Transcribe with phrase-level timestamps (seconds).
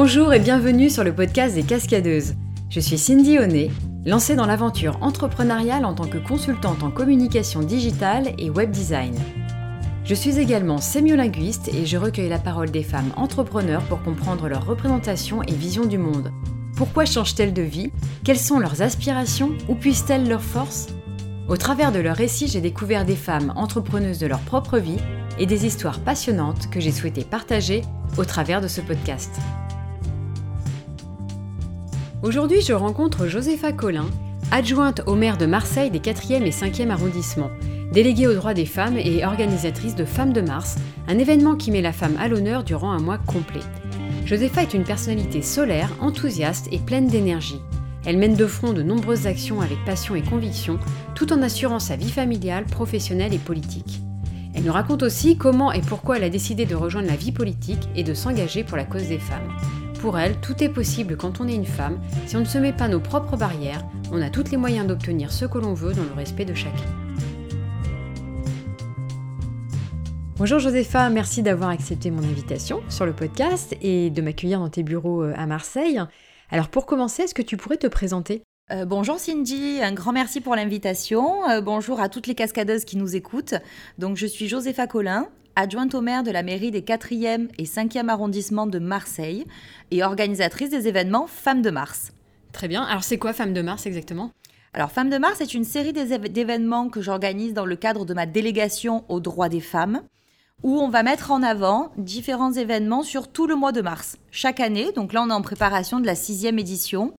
[0.00, 2.34] Bonjour et bienvenue sur le podcast des Cascadeuses.
[2.70, 3.68] Je suis Cindy Honnet,
[4.06, 9.16] lancée dans l'aventure entrepreneuriale en tant que consultante en communication digitale et web design.
[10.04, 14.64] Je suis également sémiolinguiste et je recueille la parole des femmes entrepreneurs pour comprendre leur
[14.64, 16.30] représentation et vision du monde.
[16.76, 17.90] Pourquoi changent-elles de vie?
[18.22, 19.50] Quelles sont leurs aspirations?
[19.68, 20.86] Où puissent-elles leurs forces?
[21.48, 25.00] Au travers de leurs récits, j'ai découvert des femmes entrepreneuses de leur propre vie
[25.40, 27.82] et des histoires passionnantes que j'ai souhaité partager
[28.16, 29.40] au travers de ce podcast.
[32.24, 34.06] Aujourd'hui, je rencontre Josépha Collin,
[34.50, 37.52] adjointe au maire de Marseille des 4e et 5e arrondissements,
[37.92, 41.80] déléguée aux droits des femmes et organisatrice de Femmes de Mars, un événement qui met
[41.80, 43.60] la femme à l'honneur durant un mois complet.
[44.24, 47.60] Josépha est une personnalité solaire, enthousiaste et pleine d'énergie.
[48.04, 50.80] Elle mène de front de nombreuses actions avec passion et conviction,
[51.14, 54.00] tout en assurant sa vie familiale, professionnelle et politique.
[54.54, 57.88] Elle nous raconte aussi comment et pourquoi elle a décidé de rejoindre la vie politique
[57.94, 59.52] et de s'engager pour la cause des femmes.
[60.00, 62.00] Pour elle, tout est possible quand on est une femme.
[62.26, 65.32] Si on ne se met pas nos propres barrières, on a tous les moyens d'obtenir
[65.32, 66.86] ce que l'on veut dans le respect de chacun.
[70.36, 74.84] Bonjour Josépha, merci d'avoir accepté mon invitation sur le podcast et de m'accueillir dans tes
[74.84, 76.00] bureaux euh, à Marseille.
[76.48, 78.44] Alors pour commencer, est-ce que tu pourrais te présenter?
[78.70, 81.50] Euh, bonjour Cindy, un grand merci pour l'invitation.
[81.50, 83.54] Euh, bonjour à toutes les cascadeuses qui nous écoutent.
[83.98, 85.26] Donc je suis Josépha Collin,
[85.58, 89.44] adjointe au maire de la mairie des 4e et 5e arrondissements de Marseille
[89.90, 92.12] et organisatrice des événements Femmes de Mars.
[92.52, 92.84] Très bien.
[92.84, 94.30] Alors c'est quoi Femmes de Mars exactement?
[94.74, 98.26] Alors, Femmes de Mars est une série d'événements que j'organise dans le cadre de ma
[98.26, 100.02] délégation aux droits des femmes,
[100.62, 104.60] où on va mettre en avant différents événements sur tout le mois de mars, chaque
[104.60, 104.92] année.
[104.92, 107.14] Donc là, on est en préparation de la sixième édition,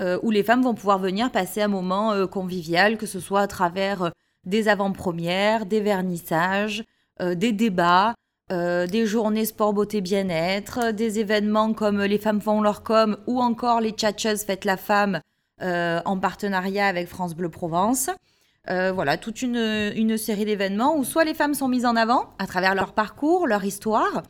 [0.00, 3.42] euh, où les femmes vont pouvoir venir passer un moment euh, convivial, que ce soit
[3.42, 4.10] à travers euh,
[4.44, 6.84] des avant-premières, des vernissages,
[7.20, 8.14] des débats,
[8.50, 13.80] des journées sport, beauté, bien-être, des événements comme les femmes font leur com ou encore
[13.80, 15.20] les tchatcheuses fêtent la femme
[15.60, 18.08] en partenariat avec France Bleu Provence.
[18.66, 22.74] voilà, toute une, série d'événements où soit les femmes sont mises en avant à travers
[22.74, 24.20] leur parcours, leur histoire, euh,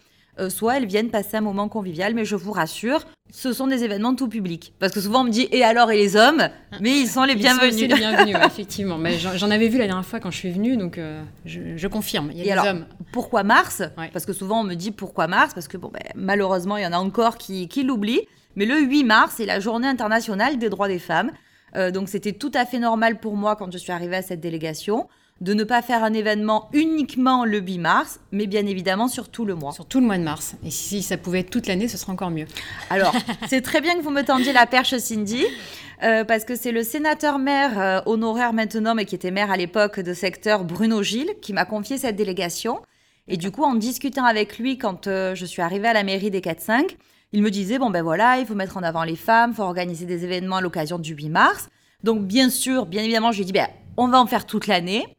[0.49, 2.15] soit elles viennent passer un moment convivial.
[2.15, 4.72] Mais je vous rassure, ce sont des événements tout public.
[4.78, 6.49] Parce que souvent on me dit et alors et les hommes
[6.81, 7.75] Mais ils sont les bienvenus.
[7.75, 8.99] Ils sont les bienvenus, effectivement.
[8.99, 12.31] Mais j'en avais vu la dernière fois quand je suis venue, donc euh, je, confirme.
[12.32, 12.87] Il y a des hommes.
[13.12, 13.82] Pourquoi Mars
[14.12, 16.87] Parce que souvent on me dit pourquoi Mars Parce que bon, ben, malheureusement il y
[16.87, 18.26] en a encore qui, qui l'oublient.
[18.56, 21.31] Mais le 8 mars, c'est la journée internationale des droits des femmes.
[21.76, 24.41] Euh, donc c'était tout à fait normal pour moi quand je suis arrivée à cette
[24.41, 25.06] délégation
[25.41, 29.44] de ne pas faire un événement uniquement le 8 mars, mais bien évidemment sur tout
[29.44, 29.72] le mois.
[29.72, 30.56] Sur tout le mois de mars.
[30.65, 32.47] Et si ça pouvait être toute l'année, ce serait encore mieux.
[32.91, 33.15] Alors,
[33.49, 35.44] c'est très bien que vous me tendiez la perche, Cindy.
[36.03, 39.56] Euh, parce que c'est le sénateur maire euh, honoraire maintenant, mais qui était maire à
[39.56, 42.81] l'époque de secteur Bruno Gilles, qui m'a confié cette délégation.
[43.26, 46.31] Et du coup, en discutant avec lui quand euh, je suis arrivée à la mairie
[46.31, 46.97] des 4-5,
[47.32, 49.62] il me disait, bon ben voilà, il faut mettre en avant les femmes, il faut
[49.62, 51.69] organiser des événements à l'occasion du 8 mars.
[52.05, 54.66] Donc bien sûr, bien évidemment, je lui ai dit, ben, on va en faire toute
[54.66, 55.17] l'année.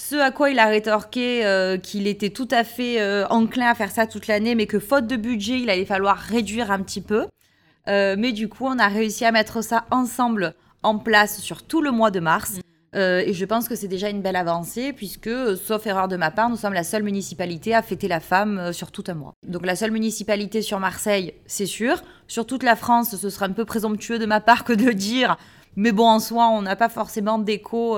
[0.00, 3.74] Ce à quoi il a rétorqué euh, qu'il était tout à fait euh, enclin à
[3.74, 7.02] faire ça toute l'année, mais que faute de budget, il allait falloir réduire un petit
[7.02, 7.26] peu.
[7.86, 11.82] Euh, mais du coup, on a réussi à mettre ça ensemble en place sur tout
[11.82, 12.60] le mois de mars.
[12.94, 16.48] Et je pense que c'est déjà une belle avancée, puisque, sauf erreur de ma part,
[16.48, 19.34] nous sommes la seule municipalité à fêter la femme sur tout un mois.
[19.46, 22.02] Donc la seule municipalité sur Marseille, c'est sûr.
[22.26, 25.36] Sur toute la France, ce serait un peu présomptueux de ma part que de dire,
[25.76, 27.96] mais bon, en soi, on n'a pas forcément d'écho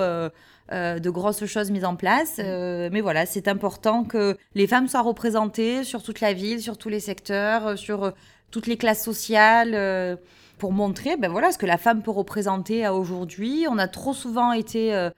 [0.71, 2.39] euh, de grosses choses mises en place.
[2.39, 2.43] Mm.
[2.45, 6.79] Euh, mais voilà, c'est important que les femmes soient représentées sur toute la ville, sur
[6.79, 8.13] tous les secteurs, euh, sur
[8.51, 10.19] toutes les classes sociales,
[10.59, 13.67] pour montrer ben voilà, ce que la femme peut représenter à aujourd'hui.
[13.69, 15.09] On a trop souvent été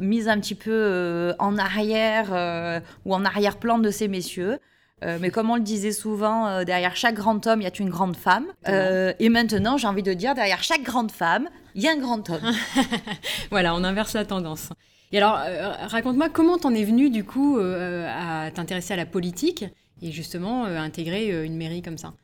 [0.00, 4.58] mise un petit peu en arrière ou en arrière-plan de ces messieurs.
[5.02, 8.16] Mais comme on le disait souvent, derrière chaque grand homme, il y a une grande
[8.16, 8.46] femme.
[8.66, 12.28] et maintenant, j'ai envie de dire, derrière chaque grande femme, il y a un grand
[12.30, 12.52] homme.
[13.50, 14.70] voilà, on inverse la tendance.
[15.12, 19.06] Et alors, euh, raconte-moi comment t'en es venu du coup euh, à t'intéresser à la
[19.06, 19.64] politique
[20.02, 22.14] et justement euh, intégrer une mairie comme ça?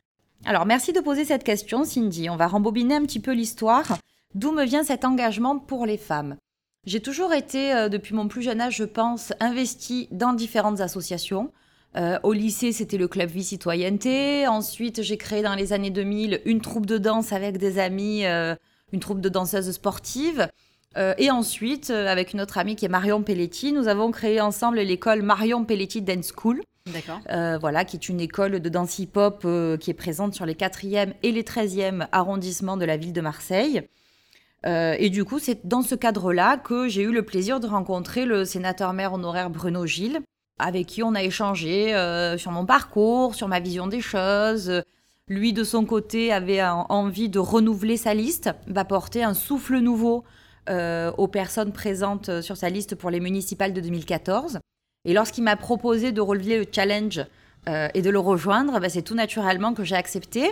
[0.44, 2.30] Alors, merci de poser cette question, Cindy.
[2.30, 3.98] On va rembobiner un petit peu l'histoire.
[4.34, 6.36] D'où me vient cet engagement pour les femmes?
[6.84, 11.52] J'ai toujours été, depuis mon plus jeune âge, je pense, investie dans différentes associations.
[11.96, 14.46] Au lycée, c'était le club vie citoyenneté.
[14.46, 19.00] Ensuite, j'ai créé dans les années 2000 une troupe de danse avec des amis, une
[19.00, 20.48] troupe de danseuses sportives.
[20.96, 24.40] Euh, et ensuite, euh, avec une autre amie qui est Marion Pelletti, nous avons créé
[24.40, 26.62] ensemble l'école Marion Pelletti Dance School.
[26.86, 27.20] D'accord.
[27.30, 29.46] Euh, voilà, qui est une école de danse hip-hop
[29.78, 33.82] qui est présente sur les 4e et les 13e arrondissements de la ville de Marseille.
[34.64, 38.44] et du coup, c'est dans ce cadre-là que j'ai eu le plaisir de rencontrer le
[38.44, 40.20] sénateur-maire honoraire Bruno Gilles,
[40.60, 41.92] avec qui on a échangé
[42.38, 44.82] sur mon parcours, sur ma vision des choses,
[45.30, 50.24] lui, de son côté, avait envie de renouveler sa liste, d'apporter un souffle nouveau
[50.68, 54.58] euh, aux personnes présentes sur sa liste pour les municipales de 2014.
[55.04, 57.24] Et lorsqu'il m'a proposé de relever le challenge
[57.68, 60.50] euh, et de le rejoindre, bah, c'est tout naturellement que j'ai accepté,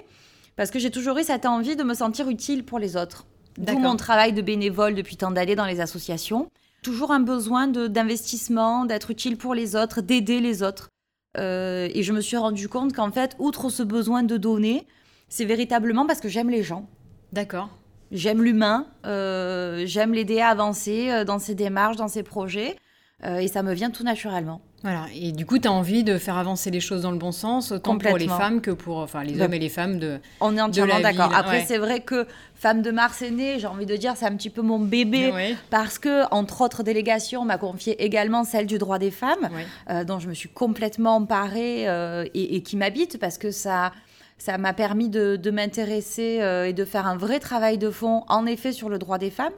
[0.55, 3.27] parce que j'ai toujours eu cette envie de me sentir utile pour les autres.
[3.59, 6.49] D'où mon travail de bénévole depuis tant d'années dans les associations.
[6.83, 10.89] Toujours un besoin d'investissement, d'être utile pour les autres, d'aider les autres.
[11.37, 14.87] Euh, et je me suis rendu compte qu'en fait, outre ce besoin de donner,
[15.29, 16.89] c'est véritablement parce que j'aime les gens.
[17.33, 17.69] D'accord.
[18.11, 22.77] J'aime l'humain, euh, j'aime l'aider à avancer euh, dans ses démarches, dans ses projets,
[23.25, 24.61] et ça me vient tout naturellement.
[24.83, 27.33] Voilà, et du coup, tu as envie de faire avancer les choses dans le bon
[27.33, 30.57] sens, autant pour les femmes que pour enfin, les hommes et les femmes de On
[30.57, 31.35] est entièrement d'accord.
[31.35, 34.37] Après, c'est vrai que Femme de Mars est née, j'ai envie de dire, c'est un
[34.37, 38.79] petit peu mon bébé, parce que, entre autres délégations, on m'a confié également celle du
[38.79, 39.49] droit des femmes,
[39.91, 43.93] euh, dont je me suis complètement emparée euh, et, qui m'habite, parce que ça
[44.41, 48.23] ça m'a permis de, de m'intéresser euh, et de faire un vrai travail de fond,
[48.29, 49.53] en effet, sur le droit des femmes.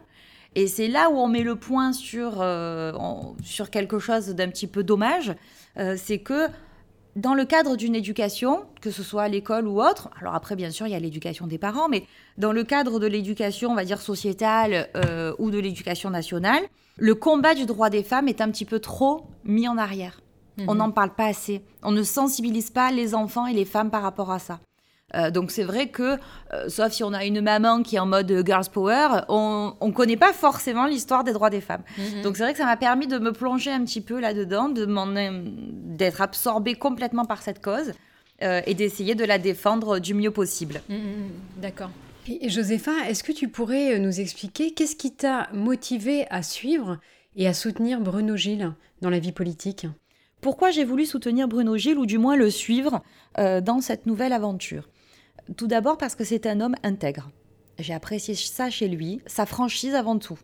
[0.55, 2.93] Et c'est là où on met le point sur, euh,
[3.43, 5.35] sur quelque chose d'un petit peu dommage,
[5.79, 6.49] euh, c'est que
[7.17, 10.70] dans le cadre d'une éducation, que ce soit à l'école ou autre, alors après bien
[10.70, 12.05] sûr il y a l'éducation des parents, mais
[12.38, 16.62] dans le cadre de l'éducation, on va dire sociétale euh, ou de l'éducation nationale,
[16.96, 20.20] le combat du droit des femmes est un petit peu trop mis en arrière.
[20.67, 20.79] On mhm.
[20.79, 21.62] n'en parle pas assez.
[21.82, 24.61] On ne sensibilise pas les enfants et les femmes par rapport à ça.
[25.15, 26.19] Euh, donc c'est vrai que,
[26.53, 29.93] euh, sauf si on a une maman qui est en mode girls power, on ne
[29.93, 31.83] connaît pas forcément l'histoire des droits des femmes.
[31.99, 32.23] Mhm.
[32.23, 36.21] Donc c'est vrai que ça m'a permis de me plonger un petit peu là-dedans, d'être
[36.21, 37.93] absorbée complètement par cette cause
[38.43, 40.81] euh, et d'essayer de la défendre du mieux possible.
[40.89, 41.91] Mhm, mhm, d'accord.
[42.29, 46.99] Et Josépha, est-ce que tu pourrais nous expliquer qu'est-ce qui t'a motivé à suivre
[47.35, 49.87] et à soutenir Bruno Gilles dans la vie politique?
[50.41, 53.03] Pourquoi j'ai voulu soutenir Bruno Gilles, ou du moins le suivre
[53.37, 54.89] dans cette nouvelle aventure?
[55.56, 57.31] Tout d'abord parce que c'est un homme intègre.
[57.79, 60.38] J'ai apprécié ça chez lui, sa franchise avant tout.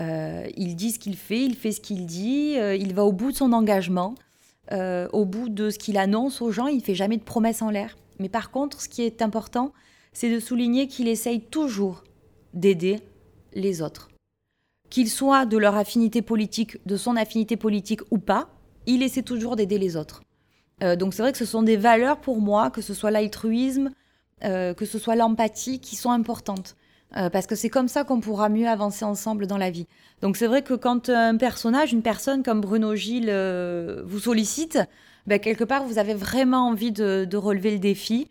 [0.00, 3.12] Euh, il dit ce qu'il fait, il fait ce qu'il dit, euh, il va au
[3.12, 4.14] bout de son engagement,
[4.72, 7.62] euh, au bout de ce qu'il annonce aux gens, il ne fait jamais de promesses
[7.62, 7.96] en l'air.
[8.18, 9.72] Mais par contre, ce qui est important,
[10.12, 12.04] c'est de souligner qu'il essaye toujours
[12.54, 13.00] d'aider
[13.54, 14.08] les autres.
[14.90, 18.48] Qu'ils soient de leur affinité politique, de son affinité politique ou pas,
[18.86, 20.22] il essaie toujours d'aider les autres.
[20.80, 23.90] donc c'est vrai que ce sont des valeurs pour moi, que ce soit l'altruisme,
[24.44, 26.76] euh, que ce soit l'empathie, qui sont importantes.
[27.16, 29.86] Euh, parce que c'est comme ça qu'on pourra mieux avancer ensemble dans la vie.
[30.20, 34.78] Donc c'est vrai que quand un personnage, une personne comme Bruno Gilles euh, vous sollicite,
[35.26, 38.28] ben, quelque part vous avez vraiment envie de, relever le défi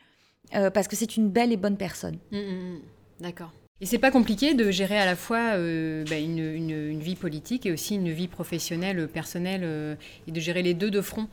[0.52, 2.18] parce que c'est une belle et bonne personne.
[2.32, 2.80] Mmh, mmh, mmh.
[3.20, 3.52] D'accord.
[3.82, 7.96] Et c'est pas compliqué de gérer à la fois ben, une, vie politique et aussi
[7.96, 11.28] une vie professionnelle, personnelle, et de gérer les deux de front?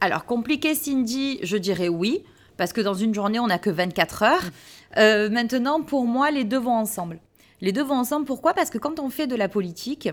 [0.00, 2.24] Alors compliqué, Cindy, je dirais oui
[2.58, 4.44] parce que dans une journée, on n'a que 24 heures.
[4.98, 7.20] Euh, maintenant, pour moi, les deux vont ensemble.
[7.62, 8.52] Les deux vont ensemble, pourquoi?
[8.52, 10.10] Parce que quand on fait de la politique,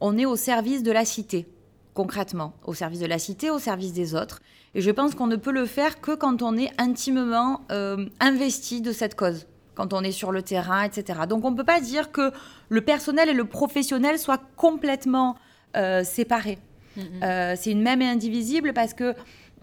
[0.00, 1.46] on est au service de la cité,
[1.94, 4.40] concrètement, au service de la cité, au service des autres.
[4.74, 8.80] Et je pense qu'on ne peut le faire que quand on est intimement euh, investi
[8.80, 11.20] de cette cause, quand on est sur le terrain, etc.
[11.28, 12.30] Donc on ne peut pas dire que
[12.68, 15.36] le personnel et le professionnel soient complètement
[15.76, 16.58] euh, séparés.
[16.96, 17.54] Mm-hmm.
[17.54, 19.14] c'est une même et indivisible parce que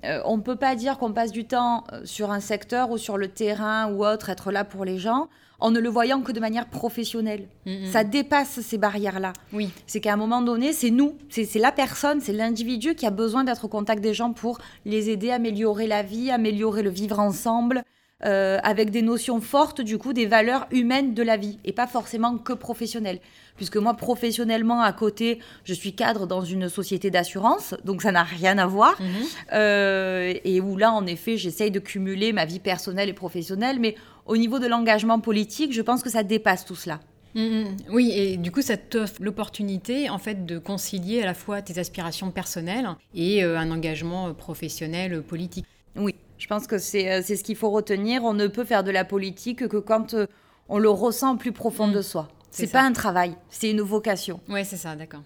[0.06, 2.98] euh, on ne peut pas dire qu'on passe du temps euh, sur un secteur ou
[2.98, 5.28] sur le terrain ou autre, être là pour les gens,
[5.60, 7.48] en ne le voyant que de manière professionnelle.
[7.66, 7.92] Mm, mm.
[7.92, 9.34] Ça dépasse ces barrières-là.
[9.54, 9.70] Oui.
[9.88, 13.44] C'est qu'à un moment donné, c'est nous, c'est la personne, c'est l'individu qui a besoin
[13.44, 17.20] d'être au contact des gens pour les aider à améliorer la vie, améliorer le vivre
[17.20, 17.84] ensemble,
[18.24, 21.86] euh, avec des notions fortes, du coup, des valeurs humaines de la vie, et pas
[21.86, 23.20] forcément que professionnelles.
[23.58, 28.24] Puisque moi, professionnellement, à côté, je suis cadre dans une société d'assurance, donc ça n'a
[28.24, 28.96] rien à voir.
[29.02, 29.08] Mhm.
[29.54, 33.96] Euh, et où là, en effet, j'essaye de cumuler ma vie personnelle et professionnelle, mais
[34.26, 37.02] au niveau de l'engagement politique, je pense que ça dépasse tout cela.
[37.36, 37.76] Mhm.
[37.90, 41.80] Oui, et du coup, ça t'offre l'opportunité, en fait, de concilier à la fois tes
[41.80, 45.66] aspirations personnelles et euh, un engagement professionnel politique.
[45.98, 46.16] Oui.
[46.38, 48.24] Je pense que euh, c'est ce qu'il faut retenir.
[48.24, 50.28] On ne peut faire de la politique que quand euh,
[50.70, 52.04] on le ressent plus profond de mm.
[52.04, 52.28] soi.
[52.52, 54.40] C'est pas un travail, c'est une vocation.
[54.48, 55.24] Oui, c'est ça, d'accord.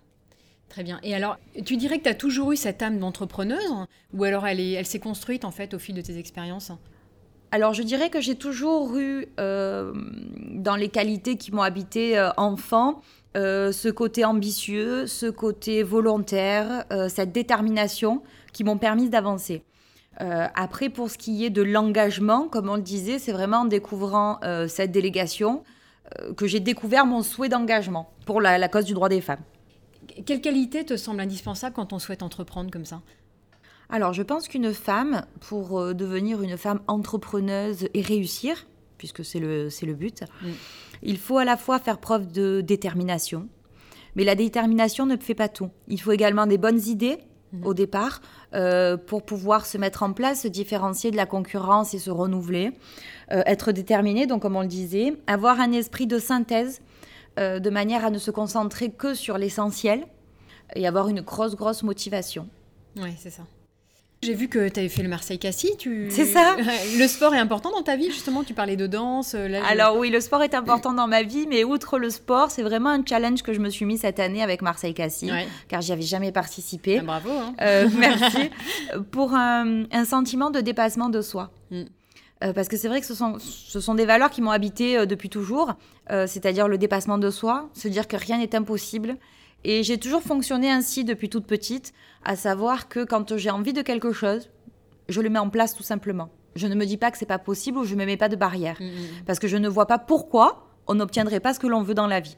[0.67, 0.99] Très bien.
[1.03, 3.71] Et alors, tu dirais que tu as toujours eu cette âme d'entrepreneuse
[4.13, 6.71] ou alors elle s'est elle construite en fait au fil de tes expériences?
[7.51, 9.93] Alors je dirais que j'ai toujours eu, euh,
[10.51, 13.01] dans les qualités qui m'ont habité enfant,
[13.35, 18.23] ce côté ambitieux, ce côté volontaire, cette détermination
[18.53, 19.63] qui m'ont permis d'avancer.
[20.21, 23.65] Euh, après, pour ce qui est de l'engagement, comme on le disait, c'est vraiment en
[23.65, 25.63] découvrant euh, cette délégation
[26.19, 29.43] euh, que j'ai découvert mon souhait d'engagement pour la, cause du droit des femmes.
[30.25, 33.01] Quelle qualité te semble indispensable quand on souhaite entreprendre comme ça?
[33.89, 39.69] Alors, je pense qu'une femme, pour devenir une femme entrepreneuse et réussir, puisque c'est le,
[39.81, 40.25] le but,
[41.01, 43.47] il faut à la fois faire preuve de détermination,
[44.15, 45.69] mais la détermination ne fait pas tout.
[45.88, 47.17] Il faut également des bonnes idées
[47.53, 47.65] mm.
[47.65, 48.22] au départ
[48.53, 52.72] euh, pour pouvoir se mettre en place, se différencier de la concurrence et se renouveler,
[53.32, 56.82] euh, être déterminé, donc comme on le disait, avoir un esprit de synthèse
[57.38, 60.06] de manière à ne se concentrer que sur l'essentiel
[60.75, 62.50] et avoir une grosse, grosse motivation.
[62.98, 63.44] Oui, c'est ça.
[64.21, 65.77] J'ai vu que tu avais fait le Marseille-Cassis.
[65.77, 66.07] Tu...
[66.09, 66.57] C'est ça.
[66.97, 68.43] Le sport est important dans ta vie, justement.
[68.43, 69.33] Tu parlais de danse.
[69.33, 72.61] Euh, Alors oui, le sport est important dans ma vie, mais outre le sport, c'est
[72.61, 75.31] vraiment un challenge que je me suis mis cette année avec Marseille-Cassis,
[75.69, 76.99] car j'y avais jamais participé.
[76.99, 77.29] Ah, bravo.
[77.29, 77.53] Hein.
[77.61, 78.49] Euh, merci.
[79.11, 81.51] Pour un, sentiment de dépassement de soi.
[81.71, 81.83] Mm.
[82.43, 85.05] Euh, parce que c'est vrai que ce sont, ce sont des valeurs qui m'ont habité
[85.05, 85.73] depuis toujours,
[86.09, 89.17] c'est-à-dire le dépassement de soi, se dire que rien n'est impossible
[89.63, 93.81] et j'ai toujours fonctionné ainsi depuis toute petite, à savoir que quand j'ai envie de
[93.81, 94.49] quelque chose,
[95.07, 96.29] je le mets en place tout simplement.
[96.55, 98.29] Je ne me dis pas que c'est pas possible ou je ne me mets pas
[98.29, 98.77] de barrière.
[98.79, 99.25] Mm, mm, mm.
[99.25, 102.07] Parce que je ne vois pas pourquoi on n'obtiendrait pas ce que l'on veut dans
[102.07, 102.38] la vie.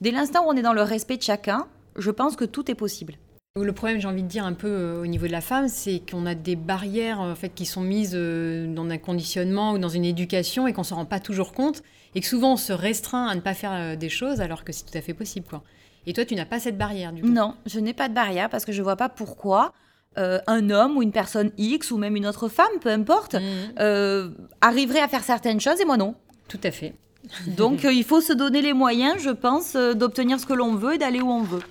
[0.00, 2.74] Dès l'instant où on est dans le respect de chacun, je pense que tout est
[2.74, 3.14] possible.
[3.56, 6.00] Le problème, j'ai envie de dire un peu euh, au niveau de la femme, c'est
[6.08, 9.88] qu'on a des barrières en fait qui sont mises euh, dans un conditionnement ou dans
[9.88, 11.82] une éducation et qu'on ne se rend pas toujours compte
[12.14, 14.72] et que souvent on se restreint à ne pas faire euh, des choses alors que
[14.72, 15.46] c'est tout à fait possible.
[15.48, 15.62] Quoi.
[16.08, 18.48] Et toi, tu n'as pas cette barrière du coup Non, je n'ai pas de barrière
[18.48, 19.74] parce que je ne vois pas pourquoi
[20.16, 23.42] euh, un homme ou une personne X ou même une autre femme, peu importe, mhm.
[23.78, 24.30] euh,
[24.62, 26.14] arriverait à faire certaines choses et moi non.
[26.48, 26.94] Tout à fait.
[27.46, 30.94] Donc euh, il faut se donner les moyens, je pense, d'obtenir ce que l'on veut
[30.94, 31.62] et d'aller où on veut.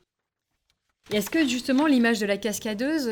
[1.11, 3.09] Est-ce que justement l'image de la cascadeuse,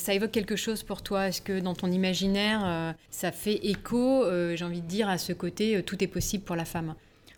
[0.00, 1.28] ça évoque quelque chose pour toi?
[1.28, 5.82] Est-ce que dans ton imaginaire, ça fait écho, j'ai envie de dire, à ce côté
[5.82, 6.94] tout est possible pour la femme?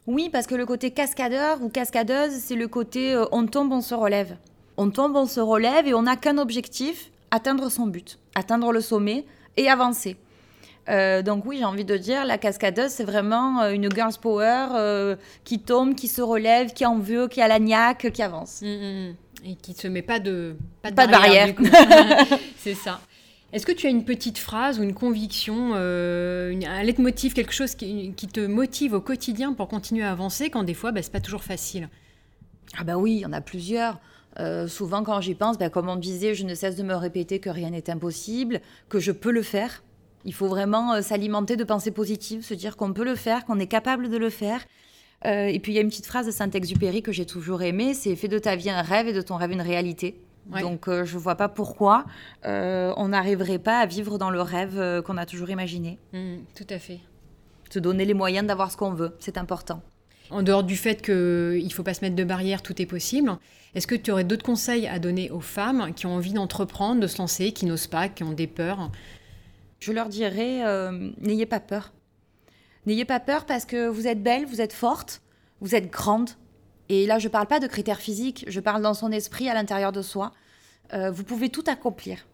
[0.08, 3.82] Oui, parce que le côté cascadeur ou cascadeuse, c'est le côté euh, on tombe, on
[3.82, 4.38] se relève.
[4.78, 8.80] On tombe, on se relève et on n'a qu'un objectif, atteindre son but, atteindre le
[8.80, 9.26] sommet
[9.58, 10.16] et avancer.
[10.88, 15.14] Euh, donc oui, j'ai envie de dire, la cascadeuse, c'est vraiment euh, une girls power
[15.44, 18.62] qui tombe, qui se relève, qui en veut, qui a la niaque, qui avance.
[18.62, 19.14] Hum, hum, hum.
[19.44, 21.54] Et qui ne se met pas de, pas de barrière.
[22.56, 22.98] c'est ça.
[23.50, 27.74] Est-ce que tu as une petite phrase ou une conviction, euh, un leitmotiv, quelque chose
[27.74, 31.12] qui, te motive au quotidien pour continuer à avancer quand des fois, bah, ce n'est
[31.12, 31.88] pas toujours facile?
[32.76, 34.00] Ah bah oui, il y en a plusieurs.
[34.38, 37.38] Euh, souvent quand j'y pense, bah, comme on disait, je ne cesse de me répéter
[37.38, 39.82] que rien n'est impossible, que je peux le faire.
[40.26, 43.58] Il faut vraiment euh, s'alimenter de pensées positives, se dire qu'on peut le faire, qu'on
[43.58, 44.60] est capable de le faire.
[45.24, 48.14] et puis il y a une petite phrase de Saint-Exupéry que j'ai toujours aimée, c'est
[48.14, 50.20] fais de ta vie un rêve et de ton rêve une réalité.
[50.48, 52.04] Donc euh, je ne vois pas pourquoi
[52.46, 55.98] euh, on n'arriverait pas à vivre dans le rêve euh, qu'on a toujours imaginé.
[56.12, 57.00] Mmh, tout à fait.
[57.70, 59.82] Se donner les moyens d'avoir ce qu'on veut, c'est important.
[60.30, 63.36] En dehors du fait qu'il ne faut pas se mettre de barrières, tout est possible,
[63.74, 67.06] est-ce que tu aurais d'autres conseils à donner aux femmes qui ont envie d'entreprendre, de
[67.06, 68.90] se lancer, qui n'osent pas, qui ont des peurs?
[69.80, 70.62] Je leur dirais,
[71.18, 71.92] n'ayez pas peur.
[72.84, 75.22] N'ayez pas peur parce que vous êtes belle, vous êtes forte,
[75.60, 76.30] vous êtes grande,
[76.88, 79.54] et là, je ne parle pas de critères physiques, je parle dans son esprit, à
[79.54, 80.32] l'intérieur de soi.
[80.94, 82.26] Euh, vous pouvez tout accomplir.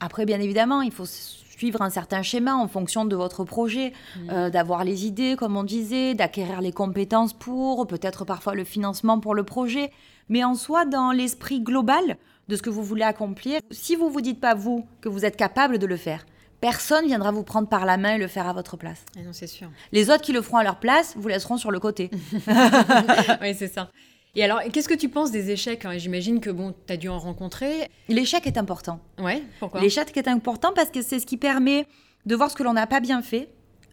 [0.00, 4.30] Après, bien évidemment, il faut suivre un certain schéma en fonction de votre projet, mmh.
[4.30, 9.20] euh, d'avoir les idées, comme on disait, d'acquérir les compétences pour, peut-être parfois le financement
[9.20, 9.92] pour le projet.
[10.30, 12.16] Mais en soi, dans l'esprit global
[12.48, 15.26] de ce que vous voulez accomplir, si vous ne vous dites pas, vous, que vous
[15.26, 16.24] êtes capable de le faire,
[16.60, 19.04] personne viendra vous prendre par la main et le faire à votre place.
[19.16, 19.68] Ah non, c'est sûr.
[19.92, 22.10] Les autres qui le feront à leur place vous laisseront sur le côté.
[23.40, 23.90] oui, c'est ça.
[24.36, 25.98] Et alors, qu'est-ce que tu penses des échecs hein?
[25.98, 27.90] J'imagine que bon, tu as dû en rencontrer.
[28.08, 29.00] L'échec est important.
[29.18, 29.80] Ouais, pourquoi?
[29.80, 31.86] L'échec est important parce que c'est ce qui permet
[32.26, 33.48] de voir ce que l'on n'a pas bien fait,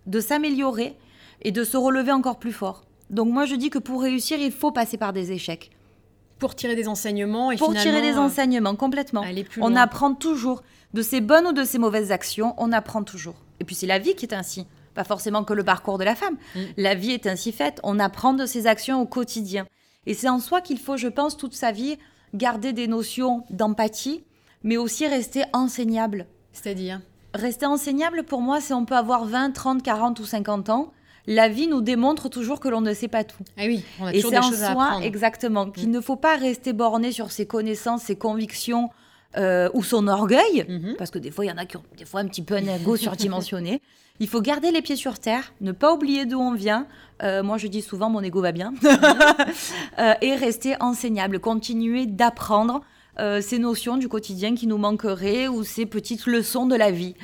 [0.06, 0.96] de s'améliorer
[1.42, 2.84] et de se relever encore plus fort.
[3.10, 5.72] Donc moi, je dis que pour réussir, il faut passer par des échecs.
[6.40, 9.24] Pour tirer des enseignements et Pour tirer des euh, enseignements, complètement.
[9.60, 10.64] On apprend toujours.
[10.94, 13.36] De ses bonnes ou de ses mauvaises actions, on apprend toujours.
[13.60, 14.66] Et puis c'est la vie qui est ainsi.
[14.94, 16.38] Pas forcément que le parcours de la femme.
[16.56, 16.60] Mm.
[16.78, 17.80] La vie est ainsi faite.
[17.84, 19.68] On apprend de ses actions au quotidien.
[20.06, 21.98] Et c'est en soi qu'il faut, je pense, toute sa vie
[22.34, 24.24] garder des notions d'empathie,
[24.64, 26.28] mais aussi rester enseignable.
[26.54, 27.02] C'est-à-dire
[27.34, 30.92] Rester enseignable, pour moi, c'est on peut avoir 20, 30, 40 ou 50 ans.
[31.28, 33.44] La vie nous démontre toujours que l'on ne sait pas tout.
[33.58, 35.04] Ah oui, on a toujours des choses à apprendre.
[35.04, 35.92] Exactement, qu'il mm.
[35.92, 38.90] ne faut pas rester borné sur ses connaissances, ses convictions,
[39.36, 40.96] euh, ou son orgueil, mhm.
[40.98, 42.56] parce que des fois, il y en a qui ont des fois un petit peu
[42.56, 43.82] un ego surdimensionné.
[44.20, 46.88] Il faut garder les pieds sur terre, ne pas oublier d'où on vient.
[47.22, 48.74] Euh, moi, je dis souvent, mon ego va bien.
[50.00, 52.82] Euh, et rester enseignable, continuer d'apprendre.
[53.42, 57.16] ces notions du quotidien qui nous manqueraient ou ces petites leçons de la vie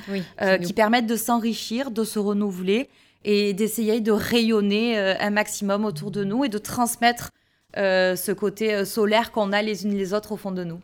[0.62, 2.88] qui permettent de s'enrichir, de se renouveler
[3.24, 7.30] et d'essayer de rayonner un maximum autour de nous et de transmettre
[7.76, 10.80] ce côté solaire qu'on a les unes les autres au fond de nous.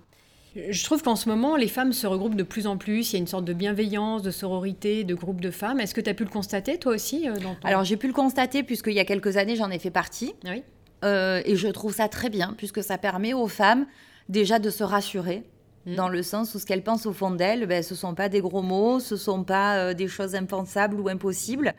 [0.56, 3.10] Je trouve qu'en ce moment, les femmes se regroupent de plus en plus.
[3.10, 5.78] Il y a une sorte de bienveillance, de sororité, de groupe de femmes.
[5.78, 8.62] Est-ce que tu as pu le constater, toi aussi dans Alors, j'ai pu le constater,
[8.64, 10.34] puisqu'il y a quelques années, j'en ai fait partie.
[10.44, 10.62] Oui.
[11.02, 13.86] et je trouve ça très bien, puisque ça permet aux femmes
[14.28, 15.44] déjà de se rassurer
[15.86, 15.94] Mm.
[15.94, 18.28] dans le sens où ce qu'elles pensent au fond d'elles, ben, ce ne sont pas
[18.28, 21.74] des gros mots, ce ne sont pas euh, des choses impensables ou impossibles.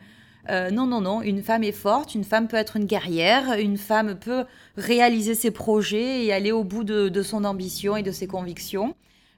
[0.50, 3.78] Euh, non, non, non, une femme est forte, une femme peut être une guerrière, une
[3.78, 4.44] femme peut
[4.76, 8.94] réaliser ses projets et aller au bout de, son ambition et de ses convictions.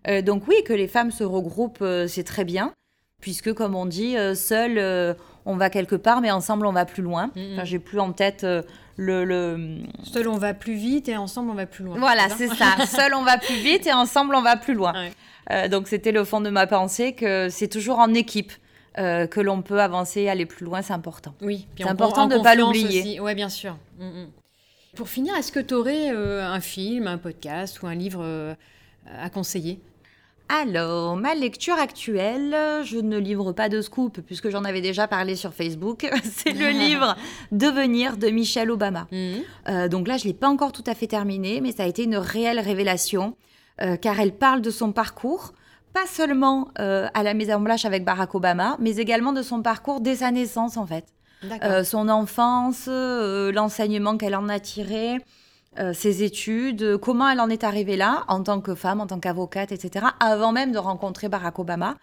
[0.09, 2.73] Euh, donc oui, que les femmes se regroupent, c'est très bien,
[3.21, 7.31] puisque comme on dit, seul on va quelque part, mais ensemble on va plus loin.
[7.37, 8.47] Enfin, j'ai plus en tête
[8.97, 11.99] le, Seul on va plus vite et ensemble on va plus loin.
[11.99, 12.77] Voilà, c'est ça.
[12.87, 14.93] Seul on va plus vite et ensemble on va plus loin.
[15.51, 18.53] Euh, donc c'était le fond de ma pensée que c'est toujours en équipe.
[18.99, 21.35] Euh, que l'on peut avancer, aller plus loin, c'est important.
[21.43, 23.19] Oui, c'est important de ne pas l'oublier.
[23.19, 23.77] Oui, bien sûr.
[23.99, 24.31] Mm, mm.
[24.95, 28.57] Pour finir, est-ce que tu aurais euh, un film, un podcast ou un livre
[29.19, 29.81] à conseiller?
[30.49, 35.37] Alors, ma lecture actuelle, je ne livre pas de scoop puisque j'en avais déjà parlé
[35.37, 36.09] sur Facebook.
[36.23, 37.17] C'est le livre
[37.51, 39.09] Devenir de Michelle Obama.
[39.69, 41.87] Euh, donc là, je ne l'ai pas encore tout à fait terminé, mais ça a
[41.87, 43.37] été une réelle révélation
[43.81, 45.55] euh, car elle parle de son parcours,
[45.95, 50.01] pas seulement euh, à la Maison Blanche avec Barack Obama, mais également de son parcours
[50.01, 51.07] dès sa naissance en fait.
[51.85, 55.21] son enfance, l'enseignement qu'elle en a tiré.
[55.79, 59.19] Euh, ses études, comment elle en est arrivée là, en tant que femme, en tant
[59.19, 61.97] qu'avocate, etc., avant même de rencontrer Barack Obama.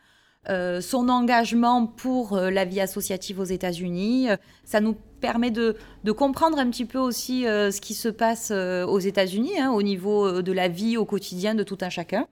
[0.50, 4.28] Euh, son engagement pour euh, la vie associative aux États-Unis,
[4.66, 5.78] ça nous permet de,
[6.12, 10.52] comprendre un petit peu aussi ce qui se passe aux États-Unis, hein, au niveau de
[10.52, 12.26] la vie au quotidien de tout un chacun.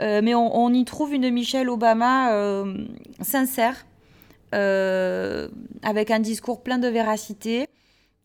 [0.00, 2.64] Mais on, y trouve une Michelle Obama
[3.20, 3.86] sincère,
[4.52, 7.68] avec un discours plein de véracité,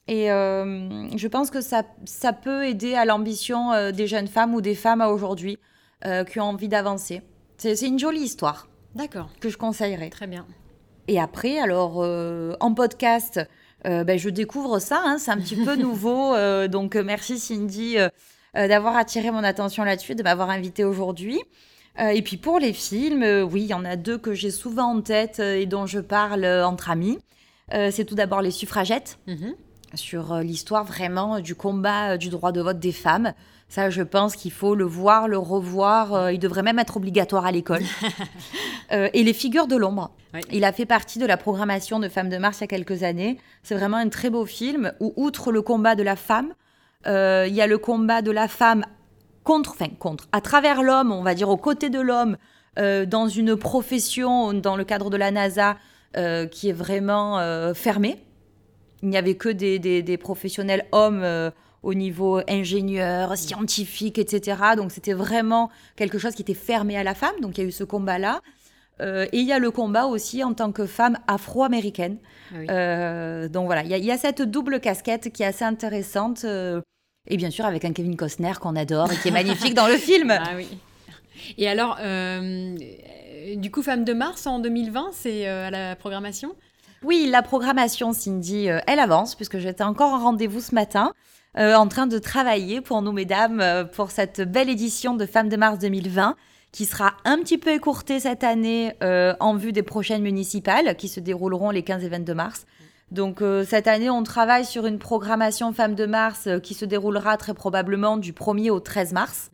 [0.09, 4.55] et euh, je pense que ça, ça peut aider à l'ambition euh, des jeunes femmes
[4.55, 5.59] ou des femmes à aujourd'hui
[6.03, 7.21] euh, qui ont envie d'avancer.
[7.57, 8.67] C'est une jolie histoire.
[8.95, 9.29] D'accord.
[9.39, 10.09] Que je conseillerais.
[10.09, 10.47] Très bien.
[11.07, 11.97] Et après, alors,
[12.59, 13.39] en podcast,
[13.83, 15.01] ben, je découvre ça.
[15.05, 16.35] Hein, c'est un petit peu nouveau.
[16.67, 17.97] donc, merci Cindy
[18.53, 21.39] d'avoir attiré mon attention là-dessus, de m'avoir invité aujourd'hui.
[21.99, 25.01] et puis pour les films, oui, il y en a deux que j'ai souvent en
[25.01, 27.19] tête et dont je parle entre amis.
[27.71, 29.19] c'est tout d'abord Les Suffragettes.
[29.27, 29.51] Mm
[29.93, 33.33] sur euh, l'histoire vraiment du combat euh, du droit de vote des femmes.
[33.67, 36.13] Ça, je pense qu'il faut le voir, le revoir.
[36.13, 37.83] Euh, il devrait même être obligatoire à l'école.
[38.91, 40.11] et les figures de l'ombre.
[40.51, 43.03] Il a fait partie de la programmation de Femmes de Mars il y a quelques
[43.03, 43.37] années.
[43.61, 46.53] C'est vraiment un très beau film où, outre le combat de la femme,
[47.05, 48.85] il y a le combat de la femme
[49.43, 52.37] contre, enfin contre, à travers l'homme, on va dire aux côtés de l'homme,
[52.77, 55.77] dans une profession, dans le cadre de la NASA,
[56.13, 57.39] qui est vraiment
[57.73, 58.23] fermée
[59.01, 61.51] il n'y avait que des, professionnels hommes euh,
[61.83, 64.57] au niveau ingénieur, scientifique, etc.
[64.75, 67.39] Donc c'était vraiment quelque chose qui était fermé à la femme.
[67.41, 68.41] Donc il y a eu ce combat-là.
[69.01, 72.17] Euh, et il y a le combat aussi en tant que femme afro-américaine.
[72.51, 76.45] Ah euh, donc voilà, il y, a cette double casquette qui est assez intéressante.
[77.29, 79.97] Et bien sûr avec un Kevin Costner qu'on adore et qui est magnifique dans le
[79.97, 80.31] film.
[80.31, 80.67] Ah oui.
[81.57, 81.97] Et alors,
[83.55, 86.53] du coup, Femme de Mars en 2020, c'est à la programmation?
[87.03, 91.13] Oui, la programmation, Cindy, euh, elle avance, puisque j'étais encore en rendez-vous ce matin,
[91.57, 95.47] euh, en train de travailler pour nous, mesdames, euh, pour cette belle édition de Femmes
[95.47, 96.35] de Mars 2020
[96.71, 101.19] qui sera un petit peu écourtée cette année en vue des prochaines municipales qui se
[101.19, 102.67] dérouleront les 15 et 22 mars.
[103.11, 107.53] Donc cette année, on travaille sur une programmation Femmes de Mars qui se déroulera très
[107.53, 109.51] probablement du 1er au 13 mars.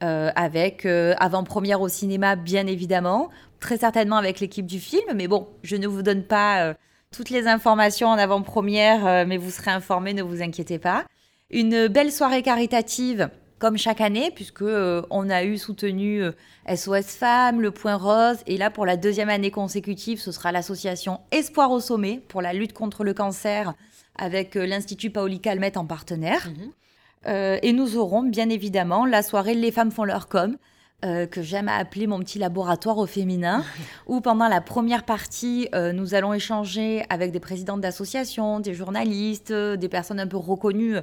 [0.00, 5.04] avec avant-première au cinéma, bien évidemment très certainement avec l'équipe du film.
[5.14, 6.74] Mais bon, je ne vous donne pas euh,
[7.10, 11.04] toutes les informations en avant-première, euh, mais vous serez informés, ne vous inquiétez pas.
[11.50, 16.22] Une belle soirée caritative comme chaque année, puisque euh, on a eu soutenu
[16.68, 21.20] SOS Femmes, le Point Rose, et là pour la deuxième année consécutive, ce sera l'association
[21.30, 23.74] Espoir au sommet pour la lutte contre le cancer
[24.16, 26.48] avec l'Institut Paoli Calmette en partenaire.
[26.48, 27.58] Mhm.
[27.62, 30.56] et nous aurons bien évidemment la soirée Les femmes font leur com,
[31.04, 33.62] euh, que j'aime appeler mon petit laboratoire au féminin,
[34.06, 39.50] où pendant la première partie, euh, nous allons échanger avec des présidentes d'associations, des journalistes,
[39.50, 40.96] euh, des personnes un peu reconnues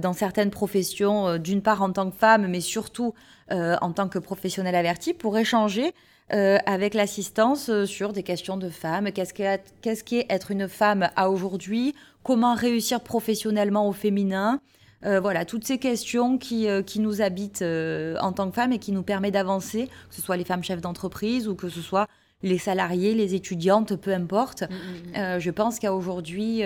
[0.00, 3.14] dans certaines professions, d'une part en tant que femme, mais surtout
[3.50, 5.94] en tant que professionnelle avertie, pour échanger
[6.30, 9.10] avec l'assistance sur des questions de femmes.
[9.12, 11.94] Qu'est-ce qu'est qu être une femme à aujourd'hui?
[12.22, 14.60] Comment réussir professionnellement au féminin?
[15.06, 18.72] Euh, voilà, toutes ces questions qui, euh, qui nous habitent euh, en tant que femmes
[18.72, 21.80] et qui nous permettent d'avancer, que ce soit les femmes chefs d'entreprise ou que ce
[21.80, 22.06] soit
[22.42, 24.62] les salariés, les étudiantes, peu importe.
[24.62, 25.40] Mm, mm, mm.
[25.40, 26.62] je pense qu'à aujourd'hui,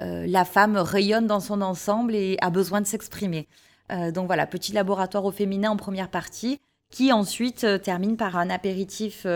[0.00, 3.48] la femme rayonne dans son ensemble et a besoin de s'exprimer.
[4.12, 9.26] donc voilà, petit laboratoire au féminin en première partie qui ensuite termine par un apéritif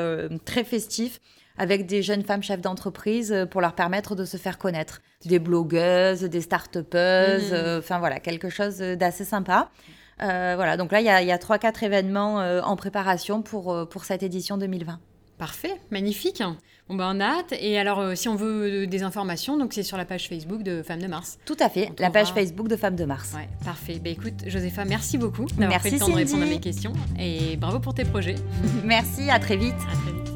[0.44, 1.20] très festif
[1.58, 5.02] avec des jeunes femmes chefs d'entreprise pour leur permettre de se faire connaître.
[5.26, 7.78] Des blogueuses, des start-upeuses, mmh.
[7.78, 9.70] enfin voilà, quelque chose d'assez sympa.
[10.18, 14.98] voilà, donc là, il y a, 3-4 événements en préparation pour, pour cette édition 2020.
[15.42, 16.40] Parfait, magnifique.
[16.88, 17.52] Bon ben on a hâte.
[17.60, 20.84] Et alors, euh, si on veut des informations, donc c'est sur la page Facebook de
[20.84, 21.36] Femmes de Mars.
[21.44, 23.32] Tout à fait, la page Facebook de Femmes de Mars.
[23.34, 23.98] Ouais, parfait.
[23.98, 26.92] Ben écoute, Josépha, merci beaucoup d'avoir pris le temps de répondre à mes questions.
[27.18, 28.36] Et bravo pour tes projets.
[28.84, 29.74] merci, à très vite.
[29.90, 30.32] À très vite.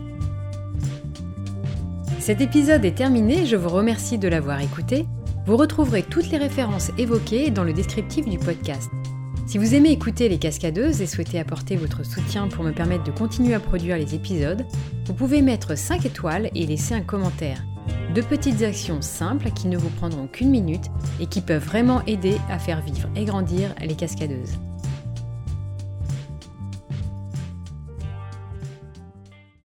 [2.18, 5.06] Cet épisode est terminé, je vous remercie de l'avoir écouté.
[5.46, 8.90] Vous retrouverez toutes les références évoquées dans le descriptif du podcast.
[9.46, 13.12] Si vous aimez écouter les cascadeuses et souhaitez apporter votre soutien pour me permettre de
[13.12, 14.66] continuer à produire les épisodes,
[15.04, 17.62] vous pouvez mettre 5 étoiles et laisser un commentaire.
[18.12, 20.86] Deux petites actions simples qui ne vous prendront qu'une minute
[21.20, 24.58] et qui peuvent vraiment aider à faire vivre et grandir les cascadeuses.